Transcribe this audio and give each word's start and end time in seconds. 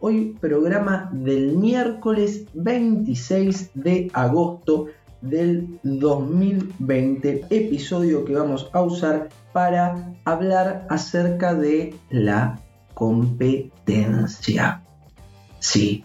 Hoy 0.00 0.36
programa 0.40 1.10
del 1.12 1.56
miércoles 1.56 2.44
26 2.54 3.70
de 3.74 4.08
agosto 4.12 4.86
del 5.22 5.80
2020, 5.82 7.46
episodio 7.50 8.24
que 8.24 8.34
vamos 8.34 8.70
a 8.72 8.80
usar 8.80 9.28
para 9.52 10.14
hablar 10.24 10.86
acerca 10.88 11.52
de 11.56 11.96
la 12.10 12.60
competencia. 12.94 14.84
Sí, 15.58 16.04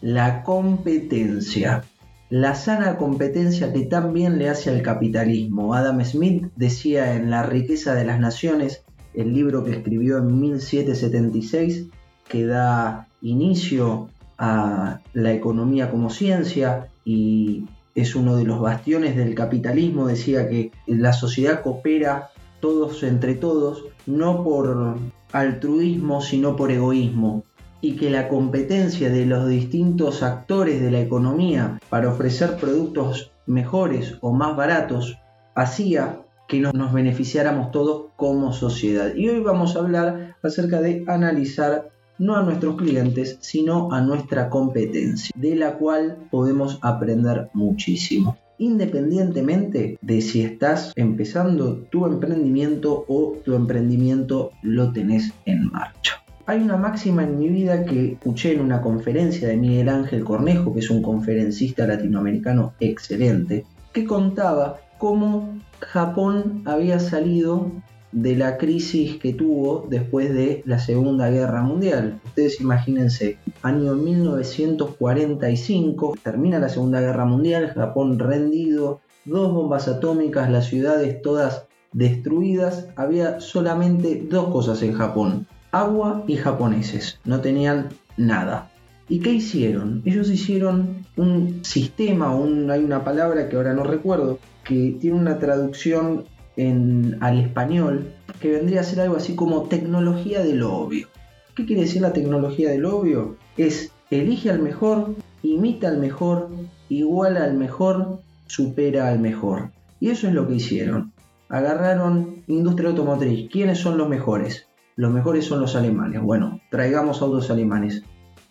la 0.00 0.42
competencia. 0.42 1.84
La 2.30 2.54
sana 2.54 2.96
competencia 2.96 3.70
que 3.70 3.84
también 3.84 4.38
le 4.38 4.48
hace 4.48 4.70
al 4.70 4.80
capitalismo. 4.80 5.74
Adam 5.74 6.02
Smith 6.02 6.46
decía 6.56 7.14
en 7.14 7.28
La 7.28 7.42
riqueza 7.42 7.94
de 7.94 8.06
las 8.06 8.18
naciones, 8.18 8.82
el 9.12 9.34
libro 9.34 9.62
que 9.62 9.72
escribió 9.72 10.16
en 10.16 10.40
1776, 10.40 11.88
que 12.28 12.46
da 12.46 13.05
inicio 13.22 14.08
a 14.38 15.00
la 15.12 15.32
economía 15.32 15.90
como 15.90 16.10
ciencia 16.10 16.88
y 17.04 17.64
es 17.94 18.14
uno 18.14 18.36
de 18.36 18.44
los 18.44 18.60
bastiones 18.60 19.16
del 19.16 19.34
capitalismo, 19.34 20.06
decía 20.06 20.48
que 20.48 20.70
la 20.86 21.12
sociedad 21.12 21.62
coopera 21.62 22.28
todos 22.60 23.02
entre 23.02 23.34
todos, 23.34 23.84
no 24.06 24.44
por 24.44 24.96
altruismo, 25.32 26.20
sino 26.20 26.56
por 26.56 26.70
egoísmo, 26.70 27.44
y 27.80 27.96
que 27.96 28.10
la 28.10 28.28
competencia 28.28 29.10
de 29.10 29.26
los 29.26 29.48
distintos 29.48 30.22
actores 30.22 30.80
de 30.80 30.90
la 30.90 31.00
economía 31.00 31.78
para 31.88 32.10
ofrecer 32.10 32.56
productos 32.56 33.32
mejores 33.46 34.16
o 34.20 34.32
más 34.32 34.56
baratos 34.56 35.18
hacía 35.54 36.20
que 36.48 36.60
nos 36.60 36.92
beneficiáramos 36.92 37.70
todos 37.70 38.06
como 38.16 38.52
sociedad. 38.52 39.14
Y 39.14 39.28
hoy 39.28 39.40
vamos 39.40 39.74
a 39.74 39.80
hablar 39.80 40.36
acerca 40.42 40.80
de 40.80 41.04
analizar 41.06 41.90
no 42.18 42.36
a 42.36 42.42
nuestros 42.42 42.76
clientes, 42.76 43.38
sino 43.40 43.92
a 43.92 44.00
nuestra 44.00 44.48
competencia, 44.48 45.30
de 45.36 45.56
la 45.56 45.74
cual 45.74 46.18
podemos 46.30 46.78
aprender 46.82 47.50
muchísimo 47.52 48.36
independientemente 48.58 49.98
de 50.00 50.20
si 50.20 50.42
estás 50.42 50.92
empezando 50.96 51.76
tu 51.90 52.06
emprendimiento 52.06 53.04
o 53.08 53.36
tu 53.44 53.54
emprendimiento 53.54 54.52
lo 54.62 54.92
tenés 54.92 55.32
en 55.44 55.70
marcha. 55.70 56.22
Hay 56.46 56.60
una 56.62 56.76
máxima 56.76 57.24
en 57.24 57.38
mi 57.38 57.48
vida 57.48 57.84
que 57.84 58.12
escuché 58.12 58.52
en 58.52 58.60
una 58.60 58.80
conferencia 58.80 59.48
de 59.48 59.56
Miguel 59.56 59.88
Ángel 59.88 60.24
Cornejo, 60.24 60.72
que 60.72 60.80
es 60.80 60.90
un 60.90 61.02
conferencista 61.02 61.86
latinoamericano 61.86 62.72
excelente, 62.78 63.64
que 63.92 64.04
contaba 64.04 64.78
cómo 64.98 65.58
Japón 65.80 66.62
había 66.64 67.00
salido 67.00 67.72
de 68.16 68.34
la 68.34 68.56
crisis 68.56 69.18
que 69.18 69.34
tuvo 69.34 69.86
después 69.90 70.32
de 70.32 70.62
la 70.64 70.78
Segunda 70.78 71.28
Guerra 71.28 71.62
Mundial. 71.62 72.18
Ustedes 72.24 72.62
imagínense, 72.62 73.36
año 73.60 73.94
1945, 73.94 76.16
termina 76.22 76.58
la 76.58 76.70
Segunda 76.70 77.02
Guerra 77.02 77.26
Mundial, 77.26 77.74
Japón 77.74 78.18
rendido, 78.18 79.00
dos 79.26 79.52
bombas 79.52 79.86
atómicas, 79.86 80.50
las 80.50 80.64
ciudades 80.64 81.20
todas 81.20 81.66
destruidas, 81.92 82.88
había 82.96 83.40
solamente 83.40 84.26
dos 84.30 84.48
cosas 84.48 84.82
en 84.82 84.94
Japón, 84.94 85.46
agua 85.70 86.24
y 86.26 86.36
japoneses, 86.36 87.20
no 87.26 87.42
tenían 87.42 87.90
nada. 88.16 88.70
¿Y 89.10 89.20
qué 89.20 89.34
hicieron? 89.34 90.00
Ellos 90.06 90.30
hicieron 90.30 91.04
un 91.18 91.62
sistema, 91.66 92.34
hay 92.72 92.82
una 92.82 93.04
palabra 93.04 93.50
que 93.50 93.56
ahora 93.56 93.74
no 93.74 93.84
recuerdo, 93.84 94.38
que 94.64 94.96
tiene 94.98 95.18
una 95.18 95.38
traducción 95.38 96.24
en, 96.56 97.18
al 97.20 97.38
español, 97.38 98.12
que 98.40 98.50
vendría 98.50 98.80
a 98.80 98.84
ser 98.84 99.00
algo 99.00 99.16
así 99.16 99.34
como 99.34 99.62
tecnología 99.62 100.42
del 100.42 100.62
obvio. 100.62 101.08
¿Qué 101.54 101.64
quiere 101.64 101.82
decir 101.82 102.02
la 102.02 102.12
tecnología 102.12 102.70
del 102.70 102.84
obvio? 102.84 103.36
Es 103.56 103.92
elige 104.10 104.50
al 104.50 104.60
mejor, 104.60 105.14
imita 105.42 105.88
al 105.88 105.98
mejor, 105.98 106.50
iguala 106.88 107.44
al 107.44 107.54
mejor, 107.54 108.20
supera 108.46 109.08
al 109.08 109.18
mejor. 109.18 109.70
Y 110.00 110.10
eso 110.10 110.28
es 110.28 110.34
lo 110.34 110.46
que 110.46 110.56
hicieron. 110.56 111.12
Agarraron 111.48 112.42
industria 112.46 112.90
automotriz. 112.90 113.48
¿Quiénes 113.50 113.78
son 113.78 113.96
los 113.96 114.08
mejores? 114.08 114.66
Los 114.96 115.12
mejores 115.12 115.44
son 115.44 115.60
los 115.60 115.76
alemanes. 115.76 116.20
Bueno, 116.20 116.60
traigamos 116.70 117.22
autos 117.22 117.50
alemanes. 117.50 118.02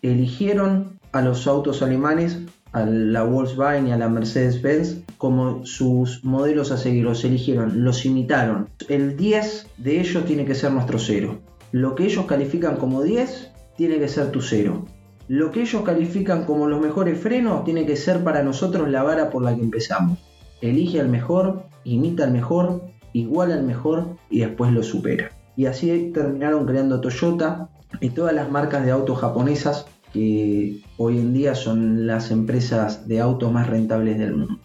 Eligieron 0.02 0.98
a 1.12 1.22
los 1.22 1.46
autos 1.46 1.82
alemanes 1.82 2.40
a 2.72 2.84
la 2.84 3.22
Volkswagen 3.22 3.88
y 3.88 3.92
a 3.92 3.96
la 3.96 4.08
Mercedes-Benz 4.08 5.04
como 5.18 5.64
sus 5.64 6.24
modelos 6.24 6.70
a 6.72 6.76
seguir, 6.76 7.04
los 7.04 7.24
eligieron, 7.24 7.84
los 7.84 8.04
imitaron. 8.04 8.68
El 8.88 9.16
10 9.16 9.66
de 9.78 10.00
ellos 10.00 10.24
tiene 10.24 10.44
que 10.44 10.54
ser 10.54 10.72
nuestro 10.72 10.98
cero. 10.98 11.38
Lo 11.72 11.94
que 11.94 12.04
ellos 12.04 12.26
califican 12.26 12.76
como 12.76 13.02
10 13.02 13.50
tiene 13.76 13.98
que 13.98 14.08
ser 14.08 14.30
tu 14.30 14.40
cero. 14.40 14.84
Lo 15.28 15.50
que 15.50 15.62
ellos 15.62 15.82
califican 15.82 16.44
como 16.44 16.68
los 16.68 16.80
mejores 16.80 17.18
frenos 17.18 17.64
tiene 17.64 17.84
que 17.86 17.96
ser 17.96 18.22
para 18.22 18.42
nosotros 18.42 18.88
la 18.88 19.02
vara 19.02 19.30
por 19.30 19.42
la 19.42 19.54
que 19.54 19.62
empezamos. 19.62 20.18
Elige 20.60 21.00
al 21.00 21.08
mejor, 21.08 21.64
imita 21.84 22.24
al 22.24 22.30
mejor, 22.30 22.82
iguala 23.12 23.54
al 23.54 23.64
mejor 23.64 24.16
y 24.30 24.40
después 24.40 24.72
lo 24.72 24.82
supera. 24.82 25.30
Y 25.56 25.66
así 25.66 26.12
terminaron 26.14 26.66
creando 26.66 27.00
Toyota 27.00 27.70
y 28.00 28.10
todas 28.10 28.34
las 28.34 28.50
marcas 28.50 28.84
de 28.84 28.90
autos 28.90 29.18
japonesas 29.18 29.86
que 30.16 30.80
hoy 30.96 31.18
en 31.18 31.34
día 31.34 31.54
son 31.54 32.06
las 32.06 32.30
empresas 32.30 33.06
de 33.06 33.20
autos 33.20 33.52
más 33.52 33.66
rentables 33.66 34.18
del 34.18 34.34
mundo. 34.34 34.58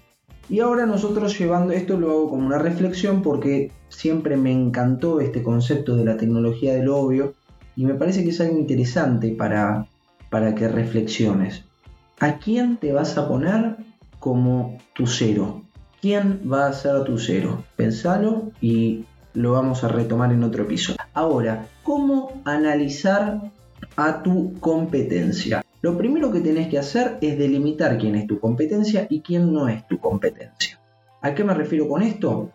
Y 0.50 0.62
ahora 0.62 0.86
nosotros 0.86 1.38
llevando 1.38 1.74
esto 1.74 2.00
lo 2.00 2.10
hago 2.10 2.30
como 2.30 2.48
una 2.48 2.58
reflexión 2.58 3.22
porque 3.22 3.70
siempre 3.90 4.38
me 4.38 4.54
encantó 4.54 5.20
este 5.20 5.44
concepto 5.44 5.98
de 5.98 6.06
la 6.06 6.16
tecnología 6.16 6.74
del 6.74 6.88
obvio 6.88 7.34
y 7.76 7.84
me 7.84 7.96
parece 7.96 8.24
que 8.24 8.30
es 8.30 8.40
algo 8.40 8.58
interesante 8.58 9.36
para, 9.38 9.88
para 10.30 10.56
que 10.56 10.70
reflexiones. 10.70 11.66
¿A 12.22 12.38
quién 12.38 12.78
te 12.78 12.94
vas 12.94 13.18
a 13.18 13.28
poner 13.28 13.76
como 14.20 14.78
tu 14.94 15.06
cero? 15.06 15.64
¿Quién 16.02 16.42
va 16.50 16.68
a 16.68 16.74
ser 16.74 17.04
tu 17.04 17.18
cero? 17.18 17.66
Pensalo 17.76 18.52
y 18.62 19.04
lo 19.34 19.52
vamos 19.52 19.84
a 19.84 19.90
retomar 19.90 20.32
en 20.32 20.44
otro 20.44 20.64
episodio. 20.64 21.00
Ahora, 21.14 21.68
¿cómo 21.84 22.42
analizar 22.46 23.52
a 23.96 24.24
tu 24.24 24.54
competencia. 24.60 25.64
Lo 25.82 25.98
primero 25.98 26.32
que 26.32 26.42
tenés 26.42 26.68
que 26.68 26.78
hacer 26.78 27.18
es 27.22 27.38
delimitar 27.38 27.98
quién 27.98 28.16
es 28.16 28.28
tu 28.28 28.40
competencia 28.40 29.08
y 29.10 29.22
quién 29.22 29.52
no 29.52 29.68
es 29.68 29.88
tu 29.88 30.00
competencia. 30.00 30.80
¿A 31.22 31.34
qué 31.34 31.44
me 31.44 31.54
refiero 31.54 31.88
con 31.88 32.02
esto? 32.02 32.52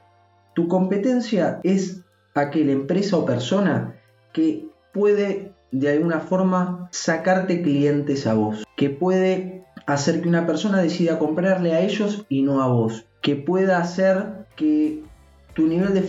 Tu 0.55 0.69
competencia 0.69 1.61
es 1.63 2.03
aquella 2.35 2.73
empresa 2.73 3.17
o 3.17 3.25
persona 3.25 3.97
que 4.33 4.69
puede 4.93 5.53
de 5.73 5.91
alguna 5.91 6.21
forma 6.21 6.89
sacarte 6.93 7.63
clientes 7.63 8.27
a 8.27 8.35
vos, 8.35 8.65
que 8.77 8.91
puede 8.91 9.65
hacer 9.87 10.21
que 10.21 10.29
una 10.29 10.47
persona 10.47 10.81
decida 10.81 11.19
comprarle 11.19 11.75
a 11.75 11.81
ellos 11.81 12.25
y 12.29 12.43
no 12.43 12.63
a 12.63 12.69
vos, 12.69 13.07
que 13.23 13.37
pueda 13.37 13.79
hacer 13.79 14.47
que 14.57 15.03
tu 15.55 15.67
nivel 15.67 15.95
de, 15.95 16.03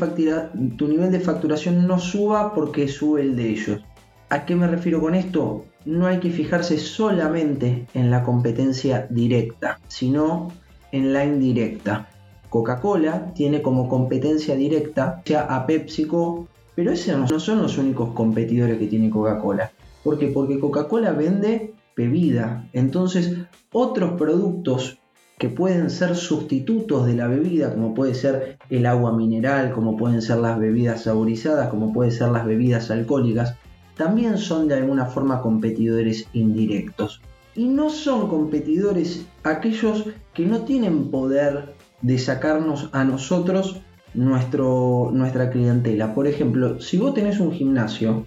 tu 0.77 0.87
nivel 0.87 1.11
de 1.11 1.19
facturación 1.19 1.87
no 1.87 1.99
suba 1.99 2.53
porque 2.53 2.87
sube 2.87 3.21
el 3.21 3.35
de 3.35 3.49
ellos. 3.49 3.81
¿A 4.29 4.45
qué 4.45 4.55
me 4.55 4.67
refiero 4.67 4.99
con 4.99 5.15
esto? 5.15 5.63
No 5.85 6.05
hay 6.05 6.19
que 6.19 6.31
fijarse 6.31 6.77
solamente 6.77 7.87
en 7.93 8.11
la 8.11 8.23
competencia 8.23 9.07
directa, 9.09 9.79
sino 9.87 10.51
en 10.91 11.13
la 11.13 11.23
indirecta. 11.23 12.09
Coca-Cola 12.49 13.33
tiene 13.33 13.61
como 13.61 13.87
competencia 13.87 14.55
directa 14.55 15.21
sea 15.25 15.43
a 15.43 15.65
PepsiCo, 15.65 16.47
pero 16.75 16.91
esos 16.91 17.31
no 17.31 17.39
son 17.39 17.61
los 17.61 17.77
únicos 17.77 18.09
competidores 18.13 18.77
que 18.77 18.87
tiene 18.87 19.09
Coca-Cola. 19.09 19.71
¿Por 20.03 20.19
qué? 20.19 20.27
Porque 20.27 20.59
Coca-Cola 20.59 21.11
vende 21.11 21.73
bebida. 21.95 22.67
Entonces, 22.73 23.33
otros 23.71 24.17
productos 24.17 24.99
que 25.37 25.47
pueden 25.47 25.89
ser 25.89 26.17
sustitutos 26.17 27.05
de 27.05 27.15
la 27.15 27.27
bebida, 27.27 27.73
como 27.73 27.93
puede 27.93 28.13
ser 28.13 28.57
el 28.69 28.87
agua 28.87 29.15
mineral, 29.15 29.71
como 29.71 29.95
pueden 29.95 30.21
ser 30.21 30.39
las 30.39 30.59
bebidas 30.59 31.03
saborizadas, 31.03 31.69
como 31.69 31.93
pueden 31.93 32.11
ser 32.11 32.29
las 32.29 32.45
bebidas 32.45 32.91
alcohólicas, 32.91 33.55
también 33.97 34.37
son 34.37 34.67
de 34.67 34.75
alguna 34.75 35.05
forma 35.05 35.41
competidores 35.41 36.27
indirectos. 36.33 37.21
Y 37.55 37.65
no 37.65 37.89
son 37.89 38.29
competidores 38.29 39.25
aquellos 39.43 40.05
que 40.33 40.45
no 40.45 40.61
tienen 40.61 41.09
poder 41.09 41.73
de 42.01 42.19
sacarnos 42.19 42.89
a 42.93 43.03
nosotros 43.03 43.81
nuestro, 44.13 45.09
nuestra 45.11 45.49
clientela. 45.49 46.13
Por 46.13 46.27
ejemplo, 46.27 46.79
si 46.79 46.97
vos 46.97 47.13
tenés 47.13 47.39
un 47.39 47.51
gimnasio, 47.51 48.25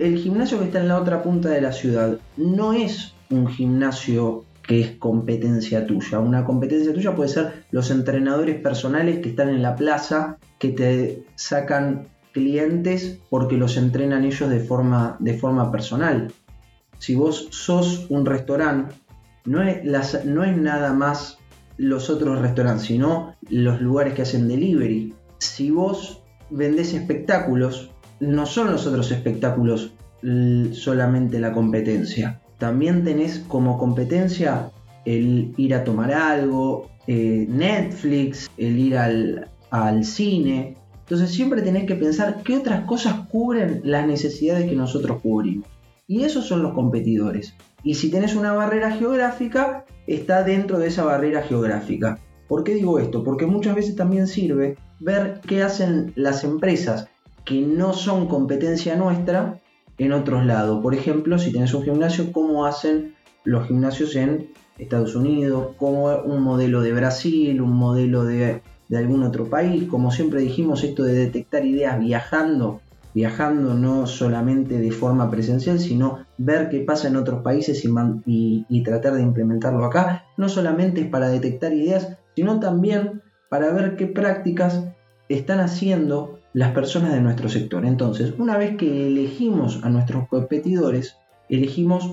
el 0.00 0.18
gimnasio 0.18 0.58
que 0.58 0.66
está 0.66 0.80
en 0.80 0.88
la 0.88 1.00
otra 1.00 1.22
punta 1.22 1.50
de 1.50 1.60
la 1.60 1.72
ciudad 1.72 2.18
no 2.36 2.72
es 2.72 3.14
un 3.30 3.46
gimnasio 3.48 4.44
que 4.66 4.80
es 4.80 4.90
competencia 4.92 5.86
tuya. 5.86 6.18
Una 6.20 6.44
competencia 6.44 6.94
tuya 6.94 7.14
puede 7.14 7.28
ser 7.28 7.64
los 7.70 7.90
entrenadores 7.90 8.60
personales 8.60 9.18
que 9.18 9.30
están 9.30 9.50
en 9.50 9.62
la 9.62 9.76
plaza, 9.76 10.38
que 10.58 10.70
te 10.70 11.24
sacan 11.34 12.08
clientes 12.34 13.20
porque 13.30 13.56
los 13.56 13.78
entrenan 13.78 14.24
ellos 14.24 14.50
de 14.50 14.60
forma, 14.60 15.16
de 15.20 15.38
forma 15.38 15.72
personal. 15.72 16.30
Si 16.98 17.14
vos 17.14 17.48
sos 17.50 18.06
un 18.10 18.26
restaurante, 18.26 18.94
no 19.46 19.62
es, 19.62 20.24
no 20.26 20.44
es 20.44 20.56
nada 20.56 20.92
más 20.92 21.38
los 21.78 22.10
otros 22.10 22.40
restaurantes, 22.40 22.86
sino 22.86 23.34
los 23.48 23.80
lugares 23.80 24.14
que 24.14 24.22
hacen 24.22 24.48
delivery. 24.48 25.14
Si 25.38 25.70
vos 25.70 26.22
vendés 26.50 26.92
espectáculos, 26.92 27.90
no 28.20 28.46
son 28.46 28.72
los 28.72 28.86
otros 28.86 29.10
espectáculos 29.10 29.94
solamente 30.72 31.38
la 31.38 31.52
competencia. 31.52 32.40
También 32.58 33.04
tenés 33.04 33.40
como 33.40 33.78
competencia 33.78 34.70
el 35.04 35.52
ir 35.56 35.74
a 35.74 35.84
tomar 35.84 36.12
algo, 36.12 36.90
eh, 37.06 37.46
Netflix, 37.48 38.50
el 38.56 38.78
ir 38.78 38.96
al, 38.96 39.50
al 39.70 40.04
cine. 40.04 40.76
Entonces 41.04 41.32
siempre 41.32 41.60
tenés 41.60 41.84
que 41.84 41.96
pensar 41.96 42.42
qué 42.42 42.56
otras 42.56 42.86
cosas 42.86 43.26
cubren 43.28 43.82
las 43.84 44.06
necesidades 44.06 44.68
que 44.68 44.74
nosotros 44.74 45.20
cubrimos. 45.20 45.68
Y 46.06 46.24
esos 46.24 46.46
son 46.46 46.62
los 46.62 46.72
competidores. 46.72 47.54
Y 47.82 47.94
si 47.94 48.10
tenés 48.10 48.34
una 48.34 48.52
barrera 48.52 48.90
geográfica, 48.90 49.84
está 50.06 50.42
dentro 50.42 50.78
de 50.78 50.88
esa 50.88 51.04
barrera 51.04 51.42
geográfica. 51.42 52.18
¿Por 52.48 52.64
qué 52.64 52.74
digo 52.74 52.98
esto? 52.98 53.22
Porque 53.22 53.44
muchas 53.44 53.74
veces 53.74 53.96
también 53.96 54.26
sirve 54.26 54.76
ver 54.98 55.40
qué 55.46 55.62
hacen 55.62 56.12
las 56.16 56.42
empresas 56.42 57.08
que 57.44 57.60
no 57.60 57.92
son 57.92 58.26
competencia 58.26 58.96
nuestra 58.96 59.60
en 59.98 60.12
otros 60.12 60.46
lados. 60.46 60.82
Por 60.82 60.94
ejemplo, 60.94 61.38
si 61.38 61.52
tenés 61.52 61.74
un 61.74 61.84
gimnasio, 61.84 62.32
cómo 62.32 62.64
hacen 62.64 63.14
los 63.44 63.66
gimnasios 63.66 64.16
en 64.16 64.48
Estados 64.78 65.14
Unidos, 65.14 65.74
como 65.76 66.06
un 66.16 66.42
modelo 66.42 66.80
de 66.80 66.94
Brasil, 66.94 67.60
un 67.60 67.72
modelo 67.72 68.24
de, 68.24 68.62
de 68.88 68.98
algún 68.98 69.22
otro 69.22 69.46
país. 69.46 69.84
Como 69.84 70.10
siempre 70.10 70.40
dijimos, 70.40 70.84
esto 70.84 71.04
de 71.04 71.14
detectar 71.14 71.64
ideas 71.64 71.98
viajando, 71.98 72.80
viajando 73.14 73.74
no 73.74 74.06
solamente 74.06 74.78
de 74.78 74.90
forma 74.90 75.30
presencial, 75.30 75.78
sino 75.78 76.26
ver 76.36 76.68
qué 76.68 76.80
pasa 76.80 77.08
en 77.08 77.16
otros 77.16 77.42
países 77.42 77.84
y, 78.26 78.82
tratar 78.84 79.14
de 79.14 79.22
implementarlo 79.22 79.84
acá, 79.84 80.24
no 80.36 80.48
solamente 80.48 81.02
es 81.02 81.06
para 81.08 81.28
detectar 81.28 81.72
ideas, 81.72 82.16
sino 82.34 82.60
también 82.60 83.22
para 83.48 83.72
ver 83.72 83.96
qué 83.96 84.06
prácticas 84.06 84.84
están 85.28 85.60
haciendo 85.60 86.40
las 86.52 86.72
personas 86.72 87.12
de 87.12 87.20
nuestro 87.20 87.48
sector. 87.48 87.86
Entonces, 87.86 88.34
una 88.38 88.58
vez 88.58 88.76
que 88.76 89.06
elegimos 89.06 89.80
a 89.82 89.90
nuestros 89.90 90.28
competidores, 90.28 91.16
elegimos 91.48 92.10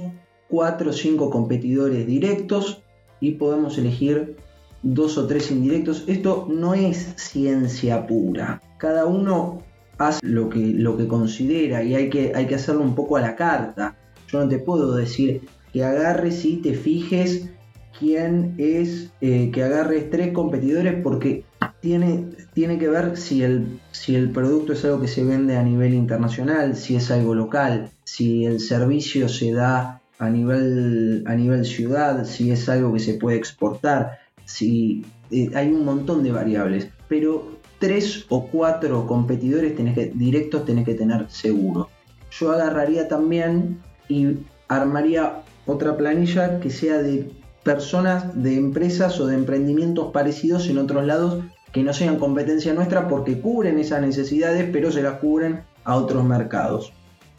cuatro 0.50 0.92
o 0.92 0.94
cinco 0.94 1.30
competidores 1.30 2.06
directos 2.06 2.84
y 3.20 3.32
podemos 3.32 3.78
elegir 3.78 4.36
dos 4.84 5.18
o 5.18 5.28
tres 5.28 5.52
indirectos. 5.52 6.04
Esto 6.08 6.48
no 6.50 6.74
es 6.74 7.14
ciencia 7.16 8.08
pura. 8.08 8.62
Cada 8.78 9.06
uno 9.06 9.62
hace 9.98 10.26
lo 10.26 10.50
que, 10.50 10.60
lo 10.60 10.98
que 10.98 11.08
considera 11.08 11.84
y 11.84 11.96
hay 11.96 12.10
que, 12.10 12.34
hay 12.36 12.48
que 12.48 12.56
hacerlo 12.56 12.82
un 12.82 12.96
poco 12.96 13.18
a 13.18 13.22
la 13.22 13.36
carta. 13.36 13.96
Yo 14.28 14.40
no 14.40 14.48
te 14.48 14.60
puedo 14.60 14.96
decir 14.96 15.42
que 15.74 15.84
agarres 15.84 16.44
y 16.46 16.58
te 16.58 16.74
fijes 16.74 17.50
quién 17.98 18.56
es, 18.58 19.12
eh, 19.22 19.52
que 19.52 19.64
agarres 19.64 20.10
tres 20.10 20.34
competidores 20.34 21.02
porque 21.04 21.46
tiene, 21.82 22.30
tiene 22.54 22.78
que 22.78 22.88
ver 22.88 23.18
si 23.18 23.44
el, 23.44 23.80
si 23.92 24.16
el 24.16 24.32
producto 24.32 24.74
es 24.74 24.84
algo 24.86 25.02
que 25.02 25.08
se 25.08 25.24
vende 25.24 25.58
a 25.58 25.64
nivel 25.64 25.94
internacional, 25.94 26.76
si 26.76 26.96
es 26.96 27.12
algo 27.12 27.36
local, 27.36 27.90
si 28.04 28.46
el 28.46 28.60
servicio 28.60 29.30
se 29.30 29.52
da 29.52 30.02
a 30.18 30.30
nivel, 30.30 31.24
a 31.28 31.36
nivel 31.36 31.66
ciudad, 31.66 32.26
si 32.26 32.52
es 32.52 32.70
algo 32.70 32.94
que 32.94 33.00
se 33.00 33.16
puede 33.16 33.38
exportar, 33.38 34.20
si 34.46 35.06
eh, 35.32 35.50
hay 35.56 35.68
un 35.68 35.86
montón 35.86 36.24
de 36.24 36.32
variables, 36.32 36.90
pero 37.08 37.60
tres 37.80 38.26
o 38.30 38.48
cuatro 38.48 39.08
competidores 39.08 39.76
tenés 39.76 39.96
que, 39.96 40.12
directos 40.14 40.66
tenés 40.66 40.86
que 40.86 40.94
tener 40.94 41.30
seguro. 41.30 41.90
Yo 42.32 42.52
agarraría 42.52 43.08
también 43.08 43.80
y 44.08 44.38
armaría 44.68 45.44
otra 45.66 45.98
planilla 45.98 46.60
que 46.60 46.70
sea 46.70 47.02
de 47.02 47.32
personas, 47.64 48.42
de 48.42 48.56
empresas 48.56 49.20
o 49.20 49.28
de 49.28 49.36
emprendimientos 49.36 50.12
parecidos 50.12 50.68
en 50.70 50.78
otros 50.78 51.06
lados 51.06 51.44
que 51.72 51.84
no 51.84 51.94
sean 51.94 52.18
competencia 52.18 52.74
nuestra 52.74 53.08
porque 53.08 53.40
cubren 53.40 53.80
esas 53.80 54.02
necesidades, 54.02 54.70
pero 54.72 54.92
se 54.92 55.02
las 55.02 55.20
cubren 55.20 55.64
a 55.84 55.96
otros 55.96 56.24
mercados. 56.24 56.94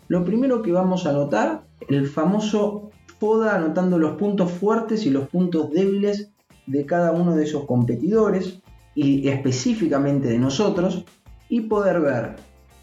Lo 0.08 0.24
primero 0.24 0.62
que 0.62 0.72
vamos 0.72 1.06
a 1.06 1.12
notar, 1.12 1.62
el 1.88 2.08
famoso 2.08 2.90
FODA 3.18 3.54
anotando 3.54 3.98
los 3.98 4.16
puntos 4.16 4.50
fuertes 4.50 5.06
y 5.06 5.10
los 5.10 5.28
puntos 5.28 5.70
débiles 5.70 6.31
de 6.66 6.86
cada 6.86 7.12
uno 7.12 7.34
de 7.36 7.44
esos 7.44 7.64
competidores 7.64 8.60
y 8.94 9.28
específicamente 9.28 10.28
de 10.28 10.38
nosotros 10.38 11.04
y 11.48 11.62
poder 11.62 12.00
ver 12.00 12.36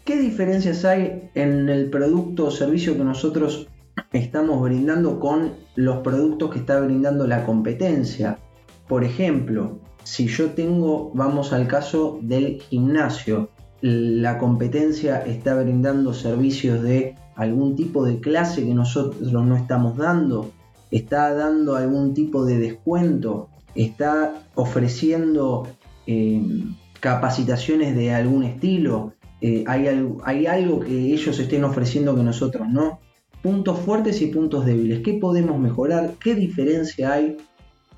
qué 0.04 0.18
diferencias 0.18 0.84
hay 0.84 1.30
en 1.34 1.68
el 1.68 1.90
producto 1.90 2.46
o 2.46 2.50
servicio 2.50 2.96
que 2.96 3.04
nosotros 3.04 3.68
estamos 4.12 4.60
brindando 4.62 5.20
con 5.20 5.52
los 5.76 5.98
productos 5.98 6.50
que 6.50 6.58
está 6.60 6.80
brindando 6.80 7.26
la 7.26 7.44
competencia. 7.44 8.38
Por 8.88 9.04
ejemplo, 9.04 9.78
si 10.02 10.26
yo 10.26 10.50
tengo, 10.50 11.12
vamos 11.14 11.52
al 11.52 11.68
caso 11.68 12.18
del 12.22 12.60
gimnasio, 12.60 13.50
la 13.82 14.38
competencia 14.38 15.20
está 15.20 15.54
brindando 15.54 16.12
servicios 16.12 16.82
de 16.82 17.14
algún 17.36 17.76
tipo 17.76 18.04
de 18.04 18.20
clase 18.20 18.64
que 18.64 18.74
nosotros 18.74 19.32
no 19.32 19.56
estamos 19.56 19.96
dando, 19.96 20.50
está 20.90 21.32
dando 21.34 21.76
algún 21.76 22.12
tipo 22.14 22.44
de 22.44 22.58
descuento, 22.58 23.48
está 23.74 24.42
ofreciendo 24.54 25.68
eh, 26.06 26.42
capacitaciones 27.00 27.96
de 27.96 28.12
algún 28.12 28.44
estilo, 28.44 29.14
eh, 29.40 29.64
hay, 29.66 29.86
hay 30.24 30.46
algo 30.46 30.80
que 30.80 31.12
ellos 31.12 31.38
estén 31.38 31.64
ofreciendo 31.64 32.14
que 32.14 32.22
nosotros 32.22 32.68
no. 32.68 33.00
Puntos 33.42 33.78
fuertes 33.78 34.20
y 34.20 34.26
puntos 34.26 34.66
débiles. 34.66 35.00
¿Qué 35.00 35.14
podemos 35.14 35.58
mejorar? 35.58 36.14
¿Qué 36.20 36.34
diferencia 36.34 37.12
hay 37.12 37.38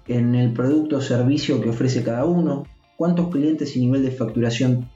en 0.06 0.36
el 0.36 0.52
producto 0.52 0.98
o 0.98 1.00
servicio 1.00 1.60
que 1.60 1.70
ofrece 1.70 2.04
cada 2.04 2.24
uno? 2.24 2.64
¿Cuántos 2.96 3.28
clientes 3.30 3.76
y 3.76 3.80
nivel 3.80 4.04
de 4.04 4.12
facturación 4.12 4.88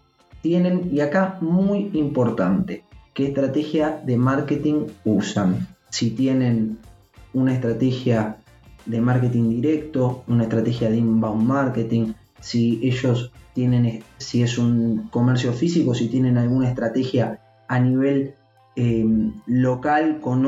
tienen? 0.42 0.88
Y 0.92 1.00
acá, 1.00 1.38
muy 1.40 1.90
importante, 1.94 2.84
¿qué 3.12 3.26
estrategia 3.26 4.00
de 4.06 4.16
marketing 4.16 4.86
usan? 5.04 5.66
Si 5.88 6.10
tienen 6.10 6.78
una 7.34 7.52
estrategia 7.52 8.38
de 8.86 9.00
marketing 9.00 9.48
directo, 9.50 10.24
una 10.28 10.44
estrategia 10.44 10.90
de 10.90 10.96
inbound 10.96 11.42
marketing, 11.42 12.12
si 12.40 12.80
ellos 12.82 13.32
tienen, 13.54 14.02
si 14.18 14.42
es 14.42 14.58
un 14.58 15.08
comercio 15.10 15.52
físico, 15.52 15.94
si 15.94 16.08
tienen 16.08 16.38
alguna 16.38 16.68
estrategia 16.68 17.40
a 17.68 17.78
nivel 17.80 18.34
em, 18.76 19.32
local 19.46 20.20
con, 20.20 20.46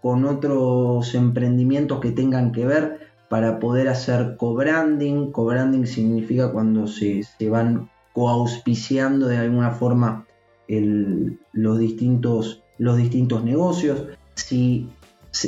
con 0.00 0.24
otros 0.24 1.14
emprendimientos 1.14 2.00
que 2.00 2.10
tengan 2.12 2.52
que 2.52 2.66
ver 2.66 3.10
para 3.30 3.60
poder 3.60 3.88
hacer 3.88 4.36
co-branding. 4.36 5.30
Co-branding 5.30 5.86
significa 5.86 6.50
cuando 6.50 6.88
se, 6.88 7.22
van 7.48 7.88
coauspiciando 8.12 9.28
de 9.28 9.38
alguna 9.38 9.70
forma 9.70 10.26
los, 10.66 11.78
distintos, 11.78 12.62
los 12.78 12.96
distintos 12.96 13.44
negocios, 13.44 14.06
si, 14.34 14.88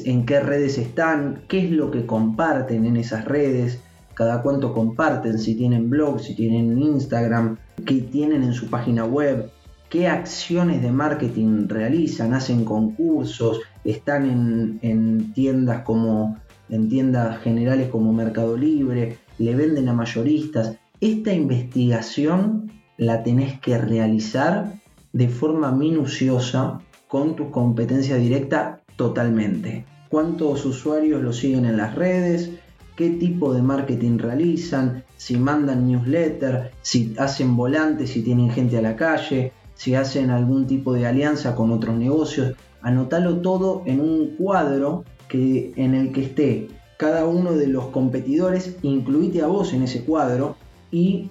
en 0.04 0.26
qué 0.26 0.40
redes 0.40 0.78
están, 0.78 1.42
qué 1.48 1.64
es 1.64 1.70
lo 1.70 1.90
que 1.90 2.06
comparten 2.06 2.86
en 2.86 2.96
esas 2.96 3.24
redes, 3.24 3.80
cada 4.14 4.42
cuánto 4.42 4.72
comparten, 4.72 5.38
si 5.38 5.54
tienen 5.54 5.90
blog, 5.90 6.20
si 6.20 6.34
tienen 6.34 6.78
Instagram, 6.78 7.56
qué 7.86 8.02
tienen 8.02 8.42
en 8.42 8.52
su 8.52 8.68
página 8.68 9.04
web, 9.04 9.50
qué 9.88 10.08
acciones 10.08 10.82
de 10.82 10.90
marketing 10.92 11.68
realizan, 11.68 12.34
hacen 12.34 12.64
concursos, 12.64 13.60
están 13.84 14.78
en, 14.82 15.32
tiendas 15.32 15.82
como 15.82 16.38
en 16.68 16.88
tiendas 16.88 17.38
generales 17.40 17.88
como 17.88 18.12
Mercado 18.12 18.56
Libre, 18.56 19.18
le 19.38 19.54
venden 19.54 19.88
a 19.88 19.92
mayoristas. 19.92 20.76
Esta 21.00 21.32
investigación 21.34 22.70
la 22.96 23.22
tenés 23.22 23.60
que 23.60 23.76
realizar 23.76 24.80
de 25.12 25.28
forma 25.28 25.72
minuciosa 25.72 26.80
con 27.08 27.36
tu 27.36 27.50
competencia 27.50 28.16
directa 28.16 28.81
totalmente. 28.96 29.84
¿Cuántos 30.08 30.64
usuarios 30.64 31.22
lo 31.22 31.32
siguen 31.32 31.64
en 31.64 31.76
las 31.76 31.94
redes? 31.94 32.50
qué 32.96 33.10
tipo 33.10 33.54
de 33.54 33.62
marketing 33.62 34.18
realizan, 34.18 35.04
si 35.16 35.36
mandan 35.36 35.88
newsletter, 35.88 36.72
si 36.82 37.14
hacen 37.18 37.56
volantes, 37.56 38.10
si 38.10 38.22
tienen 38.22 38.50
gente 38.50 38.78
a 38.78 38.82
la 38.82 38.96
calle, 38.96 39.52
si 39.74 39.94
hacen 39.94 40.30
algún 40.30 40.66
tipo 40.66 40.92
de 40.92 41.06
alianza 41.06 41.54
con 41.54 41.72
otros 41.72 41.96
negocios. 41.96 42.54
Anotalo 42.82 43.38
todo 43.38 43.82
en 43.86 44.00
un 44.00 44.36
cuadro 44.36 45.04
que, 45.28 45.72
en 45.76 45.94
el 45.94 46.12
que 46.12 46.22
esté 46.22 46.68
cada 46.98 47.26
uno 47.26 47.52
de 47.52 47.66
los 47.66 47.86
competidores, 47.86 48.76
incluite 48.82 49.42
a 49.42 49.46
vos 49.46 49.72
en 49.72 49.82
ese 49.82 50.04
cuadro 50.04 50.56
y 50.90 51.30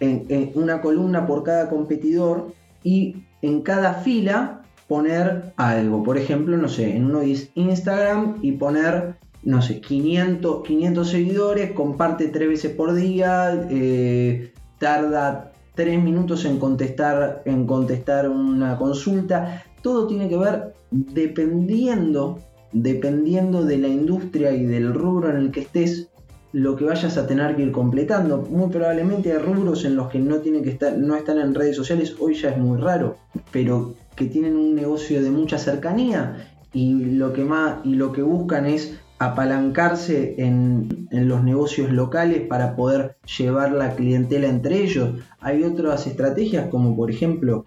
en, 0.00 0.50
una 0.54 0.80
columna 0.80 1.26
por 1.26 1.44
cada 1.44 1.68
competidor 1.68 2.52
y 2.82 3.16
en 3.42 3.62
cada 3.62 3.94
fila 3.94 4.61
poner 4.88 5.52
algo. 5.56 6.02
Por 6.02 6.18
ejemplo, 6.18 6.56
no 6.56 6.68
sé, 6.68 6.96
en 6.96 7.06
uno 7.06 7.20
es 7.22 7.50
Instagram 7.54 8.38
y 8.42 8.52
poner 8.52 9.16
no 9.44 9.60
sé, 9.60 9.80
500, 9.80 10.62
500 10.64 11.08
seguidores, 11.08 11.72
comparte 11.72 12.28
tres 12.28 12.48
veces 12.48 12.72
por 12.74 12.94
día, 12.94 13.66
eh, 13.70 14.52
tarda 14.78 15.52
tres 15.74 16.02
minutos 16.02 16.44
en 16.44 16.58
contestar, 16.58 17.42
en 17.44 17.66
contestar 17.66 18.28
una 18.28 18.76
consulta. 18.76 19.64
Todo 19.82 20.06
tiene 20.06 20.28
que 20.28 20.36
ver 20.36 20.74
dependiendo, 20.90 22.38
dependiendo 22.72 23.64
de 23.64 23.78
la 23.78 23.88
industria 23.88 24.52
y 24.52 24.64
del 24.64 24.94
rubro 24.94 25.30
en 25.30 25.36
el 25.36 25.50
que 25.50 25.60
estés, 25.60 26.08
lo 26.52 26.76
que 26.76 26.84
vayas 26.84 27.16
a 27.16 27.26
tener 27.26 27.56
que 27.56 27.62
ir 27.62 27.72
completando. 27.72 28.38
Muy 28.38 28.70
probablemente 28.70 29.32
hay 29.32 29.38
rubros 29.38 29.84
en 29.84 29.96
los 29.96 30.08
que 30.08 30.18
no 30.18 30.38
tienen 30.38 30.62
que 30.62 30.70
estar, 30.70 30.96
no 30.96 31.16
están 31.16 31.38
en 31.38 31.54
redes 31.54 31.76
sociales, 31.76 32.14
hoy 32.20 32.34
ya 32.34 32.50
es 32.50 32.58
muy 32.58 32.78
raro, 32.78 33.16
pero 33.50 33.94
que 34.14 34.26
tienen 34.26 34.56
un 34.56 34.74
negocio 34.74 35.22
de 35.22 35.30
mucha 35.30 35.58
cercanía 35.58 36.48
y 36.72 36.94
lo 36.94 37.32
que 37.32 37.44
más 37.44 37.78
y 37.84 37.94
lo 37.94 38.12
que 38.12 38.22
buscan 38.22 38.66
es 38.66 38.98
apalancarse 39.18 40.34
en, 40.38 41.08
los 41.10 41.44
negocios 41.44 41.92
locales 41.92 42.46
para 42.48 42.74
poder 42.74 43.16
llevar 43.38 43.72
la 43.72 43.94
clientela 43.94 44.48
entre 44.48 44.82
ellos. 44.82 45.20
Hay 45.40 45.62
otras 45.62 46.06
estrategias 46.06 46.68
como 46.70 46.96
por 46.96 47.10
ejemplo 47.10 47.64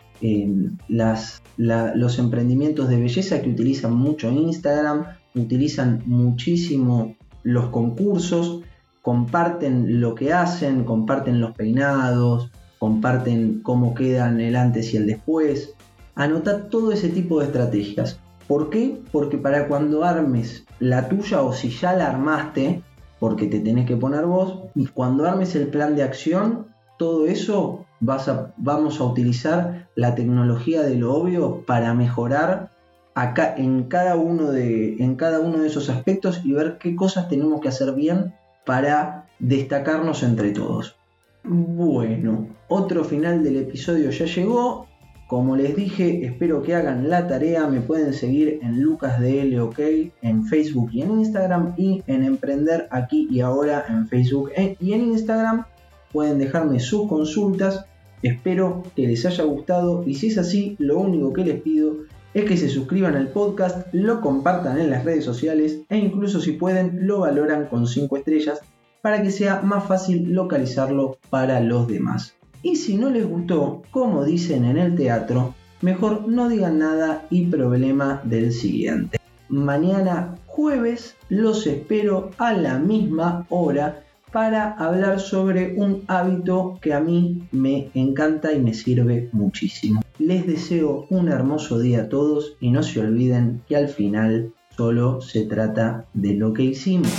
las, 0.88 1.42
los 1.58 2.20
emprendimientos 2.20 2.90
de 2.90 3.00
belleza 3.00 3.42
que 3.42 3.50
utilizan 3.50 3.96
mucho 3.96 4.32
Instagram, 4.32 5.06
utilizan 5.36 6.02
muchísimo 6.08 7.16
los 7.44 7.68
concursos, 7.68 8.62
comparten 9.02 10.02
lo 10.02 10.16
que 10.16 10.34
hacen, 10.34 10.84
comparten 10.84 11.40
los 11.40 11.56
peinados, 11.56 12.52
comparten 12.80 13.62
cómo 13.62 13.94
quedan 13.94 14.42
el 14.42 14.56
antes 14.56 14.94
y 14.94 14.98
el 14.98 15.06
después. 15.06 15.76
Anota 16.16 16.70
todo 16.70 16.92
ese 16.92 17.10
tipo 17.10 17.40
de 17.40 17.46
estrategias. 17.46 18.20
¿Por 18.48 18.70
qué? 18.70 19.02
Porque 19.12 19.38
para 19.38 19.68
cuando 19.68 20.04
armes 20.04 20.66
la 20.80 21.10
tuya 21.10 21.42
o 21.42 21.52
si 21.54 21.70
ya 21.70 21.94
la 21.94 22.10
armaste, 22.10 22.82
porque 23.20 23.48
te 23.48 23.60
tenés 23.60 23.86
que 23.88 23.98
poner 23.98 24.26
vos, 24.26 24.60
y 24.76 24.88
cuando 24.88 25.26
armes 25.26 25.56
el 25.56 25.68
plan 25.68 25.96
de 25.96 26.04
acción, 26.04 26.68
todo 26.98 27.28
eso 27.28 27.86
vamos 28.00 29.00
a 29.00 29.04
utilizar 29.04 29.88
la 29.96 30.16
tecnología 30.16 30.84
de 30.84 30.96
lo 30.96 31.14
obvio 31.14 31.66
para 31.66 31.94
mejorar 31.94 32.72
acá 33.14 33.56
en 33.58 33.84
cada 33.86 34.16
uno 34.16 34.52
de, 34.52 34.98
en 34.98 35.16
cada 35.16 35.40
uno 35.40 35.60
de 35.60 35.68
esos 35.68 35.90
aspectos 35.90 36.42
y 36.44 36.54
ver 36.54 36.78
qué 36.78 36.96
cosas 36.96 37.30
tenemos 37.30 37.62
que 37.62 37.70
hacer 37.70 37.94
bien 37.94 38.34
para 38.66 39.28
destacarnos 39.40 40.24
entre 40.24 40.52
todos. 40.52 40.96
Bueno, 41.44 42.48
otro 42.68 43.04
final 43.04 43.44
del 43.44 43.58
episodio 43.58 44.10
ya 44.10 44.26
llegó. 44.26 44.88
Como 45.28 45.56
les 45.56 45.76
dije, 45.76 46.24
espero 46.26 46.62
que 46.62 46.76
hagan 46.76 47.10
la 47.10 47.28
tarea. 47.28 47.68
Me 47.68 47.82
pueden 47.82 48.14
seguir 48.14 48.60
en 48.62 48.82
LucasDLOK 48.82 49.80
en 50.22 50.46
Facebook 50.46 50.90
y 50.94 51.02
en 51.02 51.12
Instagram 51.20 51.74
y 51.78 52.04
en 52.06 52.24
Emprender 52.24 52.88
aquí 52.92 53.28
y 53.32 53.40
ahora 53.40 53.86
en 53.90 54.08
Facebook 54.08 54.52
e- 54.56 54.78
y 54.80 54.94
en 54.94 55.02
Instagram. 55.02 55.66
Pueden 56.12 56.38
dejarme 56.38 56.80
sus 56.80 57.10
consultas. 57.10 57.86
Espero 58.22 58.84
que 58.96 59.08
les 59.08 59.26
haya 59.26 59.44
gustado 59.44 60.04
y 60.06 60.14
si 60.14 60.28
es 60.28 60.38
así, 60.38 60.76
lo 60.80 61.00
único 61.00 61.34
que 61.34 61.44
les 61.44 61.60
pido 61.62 61.98
es 62.36 62.46
que 62.46 62.58
se 62.58 62.70
suscriban 62.70 63.16
al 63.16 63.30
podcast, 63.30 63.88
lo 63.94 64.22
compartan 64.22 64.78
en 64.80 64.90
las 64.90 65.06
redes 65.06 65.26
sociales 65.26 65.80
e 65.90 65.98
incluso 65.98 66.40
si 66.40 66.52
pueden 66.52 67.08
lo 67.08 67.22
valoran 67.22 67.66
con 67.66 67.88
5 67.88 68.18
estrellas 68.18 68.60
para 69.02 69.22
que 69.22 69.32
sea 69.32 69.62
más 69.62 69.86
fácil 69.86 70.34
localizarlo 70.34 71.18
para 71.30 71.60
los 71.62 71.88
demás. 71.88 72.36
Y 72.66 72.78
si 72.78 72.98
no 72.98 73.12
les 73.12 73.28
gustó, 73.28 73.84
como 73.92 74.26
dicen 74.26 74.66
en 74.66 74.78
el 74.78 74.96
teatro, 74.96 75.54
mejor 75.82 76.28
no 76.28 76.50
digan 76.50 76.80
nada 76.80 77.28
y 77.30 77.46
problema 77.46 78.24
del 78.24 78.52
siguiente. 78.52 79.20
Mañana 79.50 80.34
jueves 80.48 81.16
los 81.30 81.68
espero 81.68 82.32
a 82.40 82.54
la 82.54 82.80
misma 82.80 83.46
hora 83.50 84.04
para 84.32 84.72
hablar 84.72 85.20
sobre 85.20 85.76
un 85.78 86.06
hábito 86.08 86.80
que 86.82 86.96
a 86.96 87.00
mí 87.02 87.44
me 87.52 87.92
encanta 87.94 88.52
y 88.52 88.60
me 88.60 88.74
sirve 88.74 89.30
muchísimo. 89.32 90.02
Les 90.18 90.48
deseo 90.48 91.06
un 91.12 91.28
hermoso 91.28 91.78
día 91.78 92.02
a 92.02 92.10
todos 92.10 92.58
y 92.60 92.72
no 92.72 92.82
se 92.82 93.00
olviden 93.00 93.62
que 93.68 93.76
al 93.76 93.90
final 93.90 94.54
solo 94.76 95.22
se 95.22 95.46
trata 95.46 96.08
de 96.16 96.34
lo 96.34 96.52
que 96.52 96.64
hicimos. 96.64 97.14